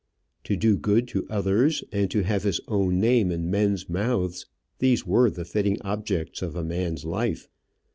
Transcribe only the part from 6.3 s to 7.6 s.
of a man's life.